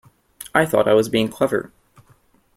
[0.55, 1.71] I thought I was being clever.